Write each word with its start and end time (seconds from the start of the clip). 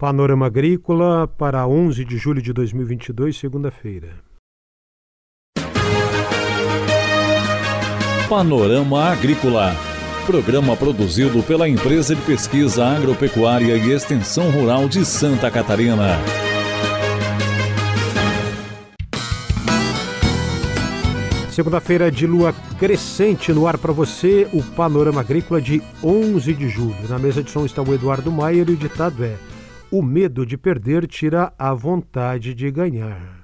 Panorama 0.00 0.46
Agrícola 0.46 1.28
para 1.28 1.66
11 1.66 2.06
de 2.06 2.16
julho 2.16 2.40
de 2.40 2.54
2022, 2.54 3.36
segunda-feira. 3.36 4.08
Panorama 8.26 9.10
Agrícola. 9.10 9.74
Programa 10.24 10.74
produzido 10.74 11.42
pela 11.42 11.68
Empresa 11.68 12.16
de 12.16 12.22
Pesquisa 12.22 12.86
Agropecuária 12.86 13.76
e 13.76 13.92
Extensão 13.92 14.50
Rural 14.50 14.88
de 14.88 15.04
Santa 15.04 15.50
Catarina. 15.50 16.16
Segunda-feira 21.50 22.10
de 22.10 22.26
lua 22.26 22.54
crescente 22.78 23.52
no 23.52 23.66
ar 23.66 23.76
para 23.76 23.92
você, 23.92 24.48
o 24.50 24.62
Panorama 24.62 25.20
Agrícola 25.20 25.60
de 25.60 25.82
11 26.02 26.54
de 26.54 26.70
julho. 26.70 27.06
Na 27.06 27.18
mesa 27.18 27.42
de 27.42 27.50
som 27.50 27.66
está 27.66 27.82
o 27.82 27.92
Eduardo 27.92 28.32
Maier 28.32 28.66
e 28.70 28.72
o 28.72 28.76
ditado 28.78 29.22
é: 29.22 29.36
O 29.92 30.02
medo 30.02 30.46
de 30.46 30.56
perder 30.56 31.04
tira 31.08 31.52
a 31.58 31.74
vontade 31.74 32.54
de 32.54 32.70
ganhar. 32.70 33.40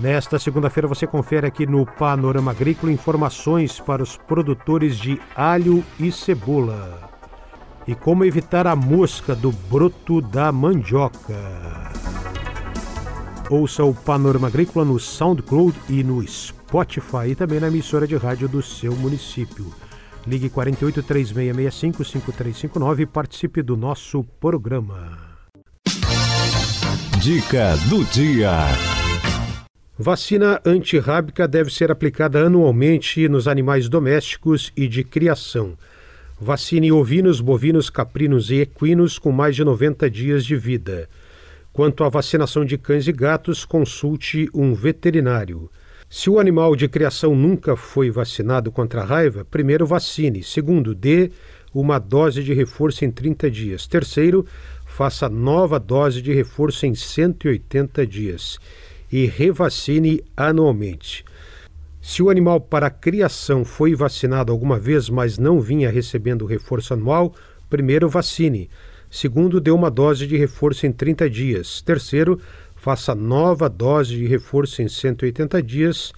Nesta 0.00 0.40
segunda-feira 0.40 0.88
você 0.88 1.06
confere 1.06 1.46
aqui 1.46 1.64
no 1.66 1.86
Panorama 1.86 2.50
Agrícola 2.50 2.90
informações 2.90 3.78
para 3.78 4.02
os 4.02 4.16
produtores 4.16 4.96
de 4.98 5.20
alho 5.36 5.84
e 6.00 6.10
cebola. 6.10 7.08
E 7.86 7.94
como 7.94 8.24
evitar 8.24 8.66
a 8.66 8.74
mosca 8.74 9.36
do 9.36 9.52
broto 9.52 10.20
da 10.20 10.50
mandioca. 10.50 11.38
Ouça 13.48 13.84
o 13.84 13.94
Panorama 13.94 14.48
Agrícola 14.48 14.84
no 14.84 14.98
SoundCloud 14.98 15.78
e 15.88 16.02
no 16.02 16.26
Spotify 16.26 17.28
e 17.28 17.34
também 17.36 17.60
na 17.60 17.68
emissora 17.68 18.06
de 18.06 18.16
rádio 18.16 18.48
do 18.48 18.60
seu 18.60 18.96
município. 18.96 19.72
Ligue 20.28 20.50
48 20.50 21.02
3665 21.02 22.04
5359 22.04 23.02
e 23.02 23.06
participe 23.06 23.62
do 23.62 23.78
nosso 23.78 24.22
programa. 24.38 25.38
Dica 27.18 27.74
do 27.88 28.04
dia. 28.04 28.52
Vacina 29.98 30.60
antirrábica 30.66 31.48
deve 31.48 31.72
ser 31.72 31.90
aplicada 31.90 32.44
anualmente 32.44 33.26
nos 33.26 33.48
animais 33.48 33.88
domésticos 33.88 34.70
e 34.76 34.86
de 34.86 35.02
criação. 35.02 35.78
Vacine 36.38 36.92
ovinos, 36.92 37.40
bovinos, 37.40 37.88
caprinos 37.88 38.50
e 38.50 38.56
equinos 38.56 39.18
com 39.18 39.32
mais 39.32 39.56
de 39.56 39.64
90 39.64 40.10
dias 40.10 40.44
de 40.44 40.56
vida. 40.56 41.08
Quanto 41.72 42.04
à 42.04 42.08
vacinação 42.10 42.66
de 42.66 42.76
cães 42.76 43.08
e 43.08 43.12
gatos, 43.12 43.64
consulte 43.64 44.50
um 44.52 44.74
veterinário. 44.74 45.70
Se 46.10 46.30
o 46.30 46.38
animal 46.38 46.74
de 46.74 46.88
criação 46.88 47.36
nunca 47.36 47.76
foi 47.76 48.10
vacinado 48.10 48.72
contra 48.72 49.02
a 49.02 49.04
raiva, 49.04 49.44
primeiro 49.44 49.86
vacine. 49.86 50.42
Segundo, 50.42 50.94
dê 50.94 51.30
uma 51.74 51.98
dose 51.98 52.42
de 52.42 52.54
reforço 52.54 53.04
em 53.04 53.10
30 53.10 53.50
dias. 53.50 53.86
Terceiro, 53.86 54.46
faça 54.86 55.28
nova 55.28 55.78
dose 55.78 56.22
de 56.22 56.32
reforço 56.32 56.86
em 56.86 56.94
180 56.94 58.06
dias. 58.06 58.58
E 59.12 59.26
revacine 59.26 60.24
anualmente. 60.34 61.26
Se 62.00 62.22
o 62.22 62.30
animal 62.30 62.58
para 62.58 62.88
criação 62.88 63.62
foi 63.62 63.94
vacinado 63.94 64.50
alguma 64.50 64.78
vez, 64.78 65.10
mas 65.10 65.36
não 65.36 65.60
vinha 65.60 65.90
recebendo 65.90 66.46
reforço 66.46 66.94
anual, 66.94 67.34
primeiro 67.68 68.08
vacine. 68.08 68.70
Segundo, 69.10 69.60
dê 69.60 69.70
uma 69.70 69.90
dose 69.90 70.26
de 70.26 70.36
reforço 70.36 70.86
em 70.86 70.92
30 70.92 71.28
dias. 71.28 71.82
Terceiro, 71.82 72.40
faça 72.78 73.14
nova 73.14 73.68
dose 73.68 74.16
de 74.16 74.26
reforço 74.26 74.80
em 74.80 74.88
180 74.88 75.62
dias 75.62 76.12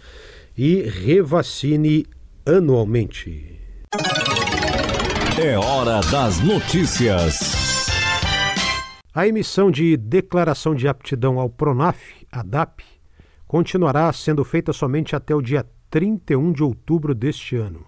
e 0.56 0.82
revacine 0.82 2.06
anualmente. 2.46 3.58
É 5.42 5.58
hora 5.58 6.00
das 6.10 6.40
notícias. 6.40 7.88
A 9.12 9.26
emissão 9.26 9.70
de 9.70 9.96
declaração 9.96 10.74
de 10.74 10.86
aptidão 10.86 11.40
ao 11.40 11.48
PRONAF, 11.48 12.26
ADAP, 12.30 12.84
continuará 13.46 14.12
sendo 14.12 14.44
feita 14.44 14.72
somente 14.72 15.16
até 15.16 15.34
o 15.34 15.42
dia 15.42 15.66
31 15.90 16.52
de 16.52 16.62
outubro 16.62 17.14
deste 17.14 17.56
ano. 17.56 17.84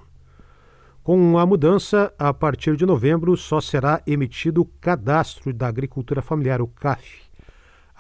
Com 1.03 1.39
a 1.39 1.45
mudança, 1.45 2.13
a 2.19 2.33
partir 2.33 2.77
de 2.77 2.87
novembro 2.87 3.37
só 3.37 3.61
será 3.61 4.03
emitido 4.07 4.63
o 4.63 4.67
Cadastro 4.81 5.53
da 5.53 5.69
Agricultura 5.69 6.23
Familiar, 6.23 6.63
o 6.63 6.67
CAF. 6.67 7.23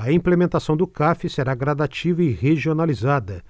A 0.03 0.11
implementação 0.11 0.77
do 0.77 0.85
CAF 0.85 1.29
será 1.29 1.55
gradativa 1.55 2.25
e 2.25 2.33
regionalizada, 2.33 3.41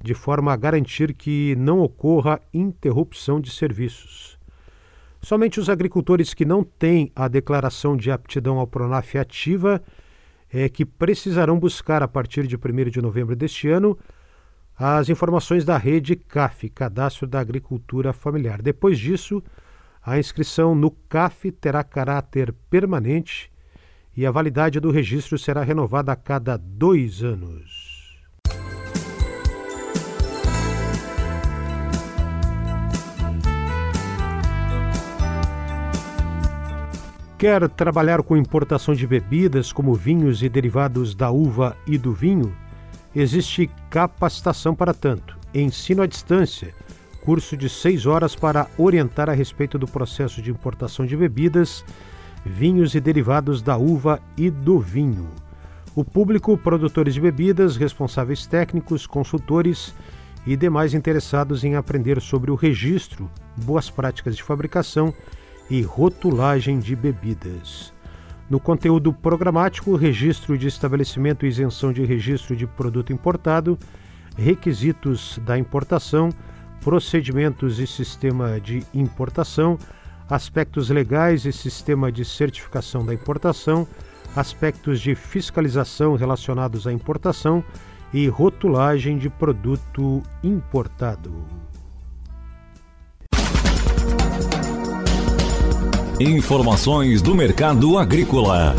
de 0.00 0.14
forma 0.14 0.52
a 0.52 0.56
garantir 0.56 1.12
que 1.12 1.56
não 1.56 1.80
ocorra 1.80 2.40
interrupção 2.54 3.40
de 3.40 3.50
serviços. 3.50 4.38
Somente 5.20 5.58
os 5.58 5.68
agricultores 5.68 6.32
que 6.32 6.44
não 6.44 6.62
têm 6.62 7.10
a 7.16 7.26
declaração 7.26 7.96
de 7.96 8.12
aptidão 8.12 8.60
ao 8.60 8.68
Pronaf 8.68 9.18
ativa 9.18 9.82
é 10.48 10.68
que 10.68 10.84
precisarão 10.84 11.58
buscar, 11.58 12.04
a 12.04 12.06
partir 12.06 12.46
de 12.46 12.54
1 12.54 12.88
de 12.88 13.02
novembro 13.02 13.34
deste 13.34 13.68
ano, 13.68 13.98
as 14.78 15.08
informações 15.08 15.64
da 15.64 15.76
rede 15.76 16.14
CAF, 16.14 16.70
Cadastro 16.70 17.26
da 17.26 17.40
Agricultura 17.40 18.12
Familiar. 18.12 18.62
Depois 18.62 18.96
disso, 18.96 19.42
a 20.00 20.20
inscrição 20.20 20.72
no 20.72 20.92
CAF 20.92 21.50
terá 21.50 21.82
caráter 21.82 22.54
permanente 22.70 23.50
e 24.16 24.24
a 24.24 24.30
validade 24.30 24.80
do 24.80 24.90
registro 24.90 25.38
será 25.38 25.62
renovada 25.62 26.12
a 26.12 26.16
cada 26.16 26.56
dois 26.56 27.22
anos. 27.22 27.86
Quer 37.38 37.68
trabalhar 37.68 38.22
com 38.22 38.36
importação 38.36 38.94
de 38.94 39.06
bebidas 39.06 39.70
como 39.70 39.94
vinhos 39.94 40.42
e 40.42 40.48
derivados 40.48 41.14
da 41.14 41.30
uva 41.30 41.76
e 41.86 41.98
do 41.98 42.12
vinho? 42.12 42.56
existe 43.16 43.70
capacitação 43.88 44.74
para 44.74 44.92
tanto, 44.92 45.38
ensino 45.54 46.02
à 46.02 46.06
distância, 46.06 46.74
curso 47.22 47.56
de 47.56 47.66
seis 47.66 48.04
horas 48.04 48.36
para 48.36 48.68
orientar 48.76 49.30
a 49.30 49.32
respeito 49.32 49.78
do 49.78 49.86
processo 49.86 50.42
de 50.42 50.50
importação 50.50 51.06
de 51.06 51.16
bebidas, 51.16 51.82
vinhos 52.46 52.94
e 52.94 53.00
derivados 53.00 53.60
da 53.60 53.76
uva 53.76 54.20
e 54.36 54.48
do 54.50 54.78
vinho. 54.78 55.28
O 55.94 56.04
público, 56.04 56.56
produtores 56.56 57.14
de 57.14 57.20
bebidas, 57.20 57.76
responsáveis 57.76 58.46
técnicos, 58.46 59.06
consultores 59.06 59.94
e 60.46 60.56
demais 60.56 60.94
interessados 60.94 61.64
em 61.64 61.74
aprender 61.74 62.20
sobre 62.20 62.50
o 62.50 62.54
registro, 62.54 63.28
boas 63.56 63.90
práticas 63.90 64.36
de 64.36 64.42
fabricação 64.42 65.12
e 65.68 65.82
rotulagem 65.82 66.78
de 66.78 66.94
bebidas. 66.94 67.92
No 68.48 68.60
conteúdo 68.60 69.12
programático, 69.12 69.96
registro 69.96 70.56
de 70.56 70.68
estabelecimento 70.68 71.44
e 71.44 71.48
isenção 71.48 71.92
de 71.92 72.04
registro 72.04 72.54
de 72.54 72.64
produto 72.64 73.12
importado, 73.12 73.76
requisitos 74.36 75.40
da 75.44 75.58
importação, 75.58 76.30
procedimentos 76.80 77.80
e 77.80 77.86
sistema 77.86 78.60
de 78.60 78.84
importação, 78.94 79.76
aspectos 80.28 80.90
legais 80.90 81.44
e 81.44 81.52
sistema 81.52 82.10
de 82.10 82.24
certificação 82.24 83.04
da 83.04 83.14
importação, 83.14 83.86
aspectos 84.34 85.00
de 85.00 85.14
fiscalização 85.14 86.14
relacionados 86.16 86.86
à 86.86 86.92
importação 86.92 87.64
e 88.12 88.28
rotulagem 88.28 89.18
de 89.18 89.28
produto 89.30 90.22
importado. 90.42 91.32
Informações 96.18 97.20
do 97.20 97.34
mercado 97.34 97.98
agrícola. 97.98 98.74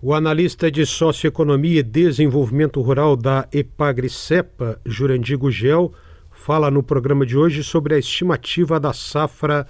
O 0.00 0.12
analista 0.12 0.70
de 0.70 0.84
Socioeconomia 0.84 1.80
e 1.80 1.82
Desenvolvimento 1.82 2.80
Rural 2.80 3.16
da 3.16 3.48
Epagri-Cepa, 3.50 4.78
Jurandir 4.84 5.38
Gugel, 5.38 5.92
fala 6.44 6.70
no 6.70 6.82
programa 6.82 7.24
de 7.24 7.38
hoje 7.38 7.64
sobre 7.64 7.94
a 7.94 7.98
estimativa 7.98 8.78
da 8.78 8.92
safra 8.92 9.66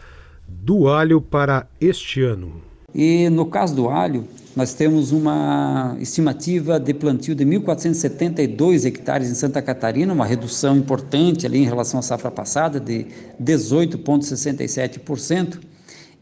do 0.49 0.89
alho 0.89 1.21
para 1.21 1.69
este 1.81 2.21
ano. 2.21 2.61
E 2.93 3.31
no 3.31 3.47
caso 3.47 3.77
do 3.77 3.89
alho, 3.89 4.25
nós 4.57 4.75
temos 4.75 5.13
uma 5.13 5.97
estimativa 6.01 6.81
de 6.81 6.93
plantio 6.93 7.33
de 7.33 7.45
1.472 7.45 8.87
hectares 8.87 9.31
em 9.31 9.35
Santa 9.35 9.63
Catarina, 9.63 10.13
uma 10.13 10.27
redução 10.27 10.77
importante 10.77 11.47
ali 11.47 11.59
em 11.59 11.65
relação 11.65 12.01
à 12.01 12.03
safra 12.03 12.33
passada 12.33 12.81
de 12.81 13.07
18,67%, 13.41 15.61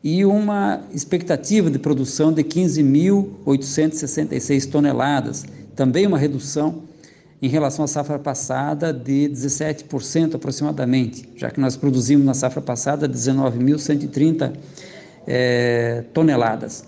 e 0.05 0.23
uma 0.23 0.83
expectativa 0.93 1.71
de 1.71 1.79
produção 1.79 2.31
de 2.31 2.45
15.866 2.45 4.71
toneladas, 4.71 5.47
também 5.75 6.07
uma 6.07 6.19
redução 6.19 6.92
em 7.43 7.49
relação 7.49 7.85
à 7.85 7.89
safra 7.89 8.21
passada 8.21 8.93
de 8.93 9.29
17% 9.29 10.37
aproximadamente, 10.37 11.29
já 11.35 11.51
que 11.51 11.61
nós 11.61 11.77
produzimos 11.77 12.25
na 12.25 12.35
safra 12.35 12.63
passada 12.63 13.09
19.130 13.09 14.53
é, 15.27 16.05
toneladas. 16.15 16.85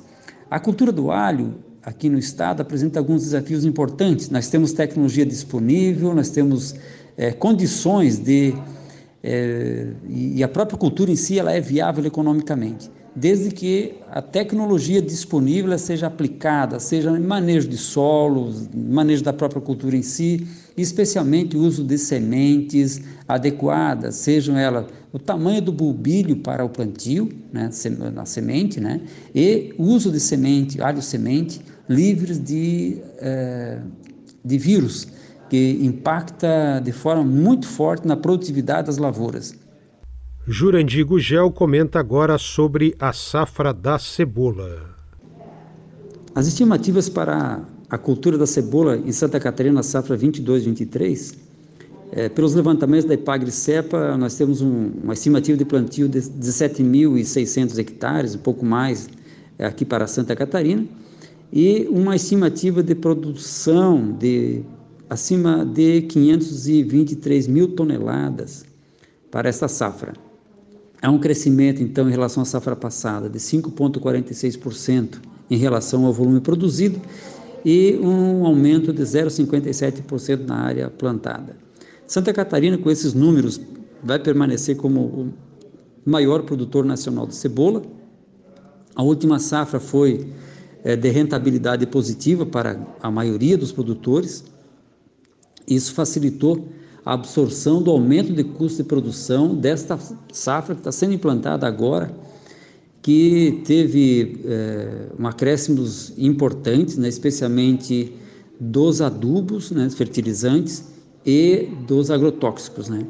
A 0.49 0.61
cultura 0.61 0.93
do 0.93 1.11
alho 1.11 1.57
aqui 1.83 2.09
no 2.09 2.19
estado 2.19 2.61
apresenta 2.61 3.01
alguns 3.01 3.23
desafios 3.23 3.65
importantes. 3.65 4.31
Nós 4.31 4.49
temos 4.49 4.73
tecnologia 4.73 5.27
disponível, 5.27 6.15
nós 6.15 6.31
temos 6.31 6.77
é, 7.17 7.33
condições 7.33 8.17
de 8.17 8.55
é, 9.27 9.87
e 10.07 10.45
a 10.45 10.49
própria 10.49 10.77
cultura 10.77 11.11
em 11.11 11.17
si 11.17 11.39
ela 11.39 11.51
é 11.51 11.59
viável 11.59 12.05
economicamente, 12.05 12.91
desde 13.17 13.51
que 13.51 13.95
a 14.11 14.21
tecnologia 14.21 15.01
disponível 15.01 15.77
seja 15.79 16.09
aplicada, 16.09 16.79
seja 16.79 17.11
em 17.11 17.23
manejo 17.23 17.67
de 17.67 17.79
solos, 17.79 18.69
manejo 18.75 19.25
da 19.25 19.33
própria 19.33 19.63
cultura 19.63 19.97
em 19.97 20.03
si, 20.03 20.47
especialmente 20.77 21.57
o 21.57 21.61
uso 21.61 21.83
de 21.83 21.97
sementes 21.97 23.01
adequadas, 23.27 24.17
sejam 24.17 24.59
elas 24.59 24.85
o 25.11 25.19
tamanho 25.19 25.63
do 25.63 25.73
bulbilho 25.73 26.37
para 26.37 26.63
o 26.63 26.69
plantio, 26.69 27.31
né, 27.51 27.71
na 28.13 28.27
semente, 28.27 28.79
né, 28.79 29.01
e 29.35 29.73
uso 29.79 30.11
de 30.11 30.21
semente, 30.21 30.83
alho 30.83 31.01
semente, 31.01 31.63
livres 31.89 32.39
de, 32.39 32.99
é, 33.21 33.79
de 34.45 34.59
vírus, 34.59 35.09
que 35.49 35.79
impacta 35.83 36.81
de 36.83 36.93
forma 36.93 37.23
muito 37.25 37.67
forte 37.67 38.07
na 38.07 38.17
produtividade 38.17 38.87
das 38.87 38.99
lavouras. 38.99 39.55
Jurandir 40.47 41.07
Gugel 41.07 41.51
comenta 41.51 41.99
agora 41.99 42.37
sobre 42.37 42.95
a 42.99 43.13
safra 43.13 43.73
da 43.73 43.99
cebola. 43.99 44.95
As 46.35 46.47
estimativas 46.47 47.09
para 47.09 47.63
a 47.89 47.97
cultura 47.97 48.37
da 48.37 48.47
cebola 48.47 48.97
em 48.97 49.13
Santa 49.13 49.39
Catarina 49.39 49.77
na 49.77 49.83
safra 49.83 50.19
22-23, 50.19 51.35
é, 52.13 52.29
pelos 52.29 52.55
levantamentos 52.55 53.07
da 53.07 53.15
Ipagre-Cepa, 53.15 54.17
nós 54.17 54.37
temos 54.37 54.61
um, 54.61 54.91
uma 55.03 55.15
estimativa 55.15 55.57
de 55.57 55.65
plantio 55.65 56.09
de 56.09 56.21
17.600 56.21 57.79
hectares, 57.79 58.35
um 58.35 58.39
pouco 58.39 58.65
mais 58.65 59.09
é, 59.59 59.65
aqui 59.65 59.85
para 59.85 60.07
Santa 60.07 60.37
Catarina, 60.37 60.85
e 61.53 61.87
uma 61.91 62.15
estimativa 62.17 62.83
de 62.83 62.95
produção 62.95 64.13
de 64.13 64.63
acima 65.09 65.65
de 65.65 66.03
523 66.03 67.47
mil 67.47 67.69
toneladas 67.75 68.65
para 69.31 69.49
esta 69.49 69.69
safra. 69.69 70.13
Há 71.03 71.11
um 71.11 71.19
crescimento, 71.19 71.83
então, 71.83 72.09
em 72.09 72.13
relação 72.13 72.43
à 72.43 72.47
safra 72.47 72.75
passada, 72.75 73.29
de 73.29 73.39
5,46% 73.39 75.21
em 75.51 75.57
relação 75.57 76.07
ao 76.07 76.13
volume 76.13 76.41
produzido 76.41 77.01
e 77.65 77.99
um 78.01 78.47
aumento 78.47 78.93
de 78.93 79.03
0,57% 79.03 80.47
na 80.47 80.57
área 80.57 80.89
plantada. 80.91 81.57
Santa 82.07 82.33
Catarina, 82.33 82.79
com 82.79 82.91
esses 82.91 83.15
números, 83.15 83.61
vai 84.03 84.19
permanecer 84.19 84.77
como 84.77 85.01
o 85.01 85.33
maior 86.05 86.43
produtor 86.43 86.85
nacional 86.85 87.27
de 87.27 87.35
cebola. 87.35 87.83
A 88.95 89.03
última 89.03 89.39
safra 89.39 89.81
foi 89.81 90.29
é, 90.85 90.95
de 90.95 91.09
rentabilidade 91.09 91.87
positiva 91.87 92.45
para 92.45 92.79
a 93.03 93.11
maioria 93.11 93.57
dos 93.57 93.73
produtores. 93.73 94.45
Isso 95.67 95.95
facilitou 95.95 96.69
a 97.05 97.13
absorção 97.13 97.83
do 97.83 97.91
aumento 97.91 98.33
de 98.33 98.43
custo 98.43 98.83
de 98.83 98.89
produção 98.89 99.55
desta 99.55 99.99
safra 100.33 100.75
que 100.75 100.81
está 100.81 100.93
sendo 100.93 101.13
implantada 101.13 101.67
agora, 101.67 102.15
que 103.03 103.63
teve 103.67 104.41
é, 104.47 105.09
um 105.19 105.27
acréscimos 105.27 106.15
importantes, 106.17 106.97
né, 106.97 107.09
especialmente 107.09 108.15
dos 108.59 109.03
adubos, 109.03 109.71
né, 109.71 109.91
fertilizantes 109.91 110.85
e 111.27 111.69
dos 111.87 112.11
agrotóxicos. 112.11 112.89
Né. 112.89 113.07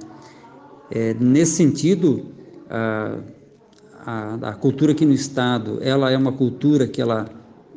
É, 0.91 1.15
nesse 1.15 1.53
sentido, 1.53 2.27
a, 2.69 3.19
a, 4.05 4.35
a, 4.51 4.53
cultura 4.55 4.93
aqui 4.93 5.07
no 5.07 5.13
estado, 5.13 5.79
ela 5.81 6.11
é 6.11 6.17
uma 6.17 6.33
cultura 6.33 6.89
que 6.89 7.01
ela 7.01 7.29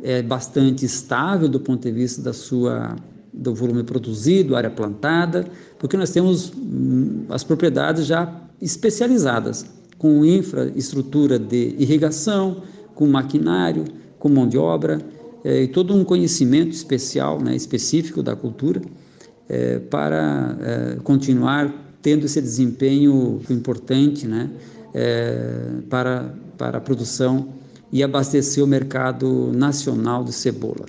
é 0.01 0.23
bastante 0.23 0.85
estável 0.85 1.47
do 1.47 1.59
ponto 1.59 1.83
de 1.83 1.91
vista 1.91 2.21
da 2.21 2.33
sua 2.33 2.95
do 3.37 3.53
volume 3.53 3.83
produzido, 3.83 4.55
área 4.55 4.69
plantada, 4.69 5.45
porque 5.77 5.95
nós 5.95 6.11
temos 6.11 6.51
hum, 6.51 7.25
as 7.29 7.43
propriedades 7.43 8.05
já 8.05 8.41
especializadas, 8.61 9.65
com 9.97 10.25
infraestrutura 10.25 11.39
de 11.39 11.75
irrigação, 11.77 12.63
com 12.93 13.07
maquinário, 13.07 13.85
com 14.19 14.29
mão 14.29 14.47
de 14.47 14.57
obra, 14.57 14.99
é, 15.43 15.63
e 15.63 15.67
todo 15.67 15.95
um 15.95 16.03
conhecimento 16.03 16.71
especial, 16.71 17.39
né, 17.41 17.55
específico 17.55 18.21
da 18.21 18.35
cultura, 18.35 18.81
é, 19.47 19.79
para 19.79 20.57
é, 20.59 20.97
continuar 21.03 21.73
tendo 22.01 22.25
esse 22.25 22.41
desempenho 22.41 23.41
importante 23.49 24.27
né, 24.27 24.49
para, 25.89 26.33
para 26.57 26.77
a 26.77 26.81
produção 26.81 27.49
e 27.91 28.01
abastecer 28.01 28.63
o 28.63 28.67
mercado 28.67 29.51
nacional 29.53 30.23
de 30.23 30.31
cebola. 30.31 30.85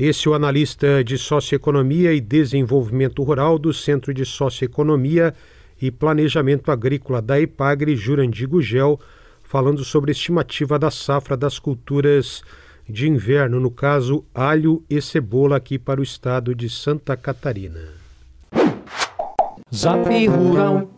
Esse 0.00 0.28
é 0.28 0.30
o 0.30 0.34
analista 0.34 1.04
de 1.04 1.18
Socioeconomia 1.18 2.14
e 2.14 2.22
Desenvolvimento 2.22 3.22
Rural 3.22 3.58
do 3.58 3.70
Centro 3.70 4.14
de 4.14 4.24
Socioeconomia 4.24 5.34
e 5.78 5.90
Planejamento 5.90 6.72
Agrícola 6.72 7.20
da 7.20 7.38
EPAGRE, 7.38 7.94
Jurandir 7.96 8.48
Gugel, 8.48 8.98
falando 9.42 9.84
sobre 9.84 10.10
a 10.10 10.12
estimativa 10.12 10.78
da 10.78 10.90
safra 10.90 11.36
das 11.36 11.58
culturas 11.58 12.42
de 12.88 13.10
inverno, 13.10 13.60
no 13.60 13.70
caso 13.70 14.24
alho 14.34 14.82
e 14.88 15.02
cebola 15.02 15.58
aqui 15.58 15.78
para 15.78 16.00
o 16.00 16.02
estado 16.02 16.54
de 16.54 16.70
Santa 16.70 17.14
Catarina. 17.14 17.92
Zap 19.70 20.26
Rural. 20.28 20.90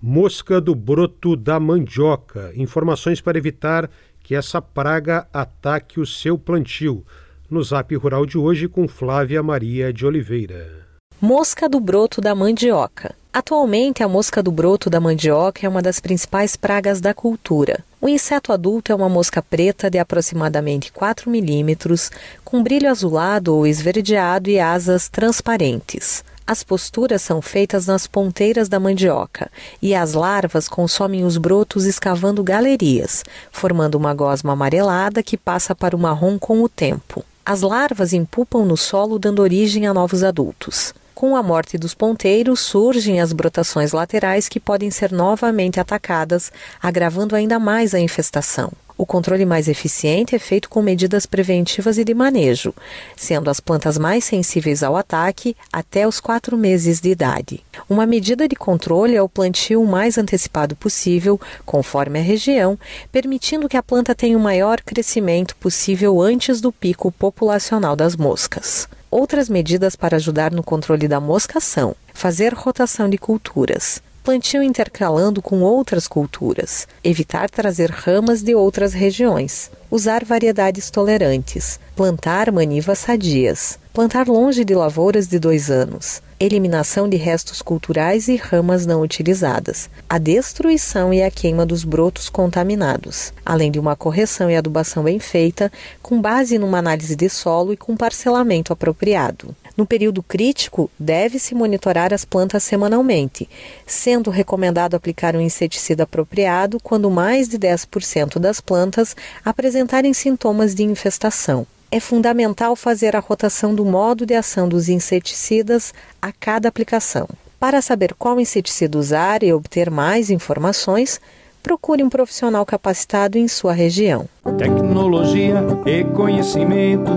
Mosca 0.00 0.58
do 0.58 0.74
broto 0.74 1.36
da 1.36 1.60
mandioca. 1.60 2.50
Informações 2.56 3.20
para 3.20 3.36
evitar 3.36 3.90
que 4.22 4.34
essa 4.34 4.62
praga 4.62 5.28
ataque 5.34 6.00
o 6.00 6.06
seu 6.06 6.38
plantio 6.38 7.04
no 7.50 7.62
Zap 7.62 7.94
Rural 7.96 8.26
de 8.26 8.36
hoje 8.36 8.68
com 8.68 8.86
Flávia 8.86 9.42
Maria 9.42 9.92
de 9.92 10.04
Oliveira. 10.04 10.86
Mosca 11.20 11.68
do 11.68 11.80
broto 11.80 12.20
da 12.20 12.34
mandioca. 12.34 13.14
Atualmente, 13.32 14.02
a 14.02 14.08
mosca 14.08 14.42
do 14.42 14.50
broto 14.50 14.90
da 14.90 15.00
mandioca 15.00 15.64
é 15.64 15.68
uma 15.68 15.82
das 15.82 15.98
principais 15.98 16.56
pragas 16.56 17.00
da 17.00 17.14
cultura. 17.14 17.84
O 18.00 18.08
inseto 18.08 18.52
adulto 18.52 18.92
é 18.92 18.94
uma 18.94 19.08
mosca 19.08 19.42
preta 19.42 19.90
de 19.90 19.98
aproximadamente 19.98 20.92
4 20.92 21.30
milímetros, 21.30 22.10
com 22.44 22.62
brilho 22.62 22.90
azulado 22.90 23.54
ou 23.54 23.66
esverdeado 23.66 24.50
e 24.50 24.60
asas 24.60 25.08
transparentes. 25.08 26.22
As 26.46 26.62
posturas 26.62 27.20
são 27.20 27.42
feitas 27.42 27.86
nas 27.86 28.06
ponteiras 28.06 28.68
da 28.68 28.80
mandioca 28.80 29.50
e 29.82 29.94
as 29.94 30.14
larvas 30.14 30.66
consomem 30.66 31.24
os 31.24 31.36
brotos 31.36 31.84
escavando 31.84 32.42
galerias, 32.42 33.22
formando 33.52 33.96
uma 33.96 34.14
gosma 34.14 34.52
amarelada 34.52 35.22
que 35.22 35.36
passa 35.36 35.74
para 35.74 35.94
o 35.94 35.98
marrom 35.98 36.38
com 36.38 36.62
o 36.62 36.68
tempo. 36.68 37.24
As 37.50 37.62
larvas 37.62 38.12
empupam 38.12 38.66
no 38.66 38.76
solo, 38.76 39.18
dando 39.18 39.40
origem 39.40 39.86
a 39.86 39.94
novos 39.94 40.22
adultos. 40.22 40.92
Com 41.14 41.34
a 41.34 41.42
morte 41.42 41.78
dos 41.78 41.94
ponteiros, 41.94 42.60
surgem 42.60 43.22
as 43.22 43.32
brotações 43.32 43.92
laterais 43.92 44.50
que 44.50 44.60
podem 44.60 44.90
ser 44.90 45.10
novamente 45.10 45.80
atacadas, 45.80 46.52
agravando 46.78 47.34
ainda 47.34 47.58
mais 47.58 47.94
a 47.94 47.98
infestação. 47.98 48.70
O 49.00 49.06
controle 49.06 49.46
mais 49.46 49.68
eficiente 49.68 50.34
é 50.34 50.40
feito 50.40 50.68
com 50.68 50.82
medidas 50.82 51.24
preventivas 51.24 51.98
e 51.98 52.04
de 52.04 52.12
manejo, 52.12 52.74
sendo 53.16 53.48
as 53.48 53.60
plantas 53.60 53.96
mais 53.96 54.24
sensíveis 54.24 54.82
ao 54.82 54.96
ataque 54.96 55.56
até 55.72 56.06
os 56.08 56.18
quatro 56.18 56.58
meses 56.58 57.00
de 57.00 57.08
idade. 57.08 57.64
Uma 57.88 58.04
medida 58.04 58.48
de 58.48 58.56
controle 58.56 59.14
é 59.14 59.22
o 59.22 59.28
plantio 59.28 59.80
o 59.80 59.86
mais 59.86 60.18
antecipado 60.18 60.74
possível, 60.74 61.40
conforme 61.64 62.18
a 62.18 62.22
região, 62.22 62.76
permitindo 63.12 63.68
que 63.68 63.76
a 63.76 63.82
planta 63.84 64.16
tenha 64.16 64.36
o 64.36 64.40
maior 64.40 64.80
crescimento 64.80 65.54
possível 65.54 66.20
antes 66.20 66.60
do 66.60 66.72
pico 66.72 67.12
populacional 67.12 67.94
das 67.94 68.16
moscas. 68.16 68.88
Outras 69.08 69.48
medidas 69.48 69.94
para 69.94 70.16
ajudar 70.16 70.50
no 70.50 70.64
controle 70.64 71.06
da 71.06 71.20
mosca 71.20 71.60
são 71.60 71.94
fazer 72.12 72.52
rotação 72.52 73.08
de 73.08 73.16
culturas, 73.16 74.02
plantio 74.28 74.62
intercalando 74.62 75.40
com 75.40 75.62
outras 75.62 76.06
culturas, 76.06 76.86
evitar 77.02 77.48
trazer 77.48 77.90
ramas 77.90 78.42
de 78.42 78.54
outras 78.54 78.92
regiões, 78.92 79.70
usar 79.90 80.22
variedades 80.22 80.90
tolerantes, 80.90 81.80
plantar 81.96 82.52
manivas 82.52 82.98
sadias, 82.98 83.78
plantar 83.98 84.28
longe 84.28 84.64
de 84.64 84.76
lavouras 84.76 85.26
de 85.26 85.40
dois 85.40 85.72
anos, 85.72 86.22
eliminação 86.38 87.08
de 87.08 87.16
restos 87.16 87.60
culturais 87.60 88.28
e 88.28 88.36
ramas 88.36 88.86
não 88.86 89.00
utilizadas, 89.00 89.90
a 90.08 90.18
destruição 90.18 91.12
e 91.12 91.20
a 91.20 91.28
queima 91.32 91.66
dos 91.66 91.82
brotos 91.82 92.28
contaminados, 92.28 93.32
além 93.44 93.72
de 93.72 93.78
uma 93.80 93.96
correção 93.96 94.48
e 94.48 94.54
adubação 94.54 95.02
bem 95.02 95.18
feita, 95.18 95.72
com 96.00 96.20
base 96.20 96.58
numa 96.58 96.78
análise 96.78 97.16
de 97.16 97.28
solo 97.28 97.72
e 97.72 97.76
com 97.76 97.96
parcelamento 97.96 98.72
apropriado. 98.72 99.52
No 99.76 99.84
período 99.84 100.22
crítico, 100.22 100.88
deve-se 100.96 101.52
monitorar 101.52 102.14
as 102.14 102.24
plantas 102.24 102.62
semanalmente, 102.62 103.48
sendo 103.84 104.30
recomendado 104.30 104.94
aplicar 104.94 105.34
um 105.34 105.40
inseticida 105.40 106.04
apropriado 106.04 106.78
quando 106.84 107.10
mais 107.10 107.48
de 107.48 107.58
10% 107.58 108.38
das 108.38 108.60
plantas 108.60 109.16
apresentarem 109.44 110.14
sintomas 110.14 110.72
de 110.72 110.84
infestação. 110.84 111.66
É 111.90 111.98
fundamental 111.98 112.76
fazer 112.76 113.16
a 113.16 113.20
rotação 113.20 113.74
do 113.74 113.82
modo 113.82 114.26
de 114.26 114.34
ação 114.34 114.68
dos 114.68 114.90
inseticidas 114.90 115.94
a 116.20 116.30
cada 116.30 116.68
aplicação. 116.68 117.26
Para 117.58 117.80
saber 117.80 118.14
qual 118.14 118.38
inseticida 118.38 118.98
usar 118.98 119.42
e 119.42 119.54
obter 119.54 119.90
mais 119.90 120.28
informações, 120.28 121.18
procure 121.62 122.04
um 122.04 122.10
profissional 122.10 122.64
capacitado 122.66 123.38
em 123.38 123.48
sua 123.48 123.72
região. 123.72 124.28
Tecnologia 124.58 125.54
e 125.86 126.04
conhecimento, 126.04 127.10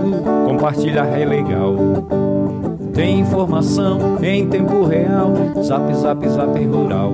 compartilhar 0.46 1.18
é 1.18 1.24
legal. 1.26 1.76
Tem 2.94 3.20
informação 3.20 4.24
em 4.24 4.48
tempo 4.48 4.84
real, 4.84 5.34
zap, 5.62 5.94
zap, 5.94 6.28
zap 6.28 6.64
rural. 6.64 7.12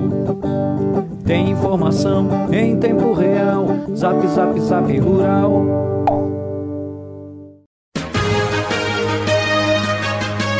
Tem 1.25 1.51
informação 1.51 2.27
em 2.53 2.77
tempo 2.77 3.13
real. 3.13 3.67
Zap, 3.95 4.25
zap, 4.27 4.59
zap 4.61 4.97
rural. 4.99 5.89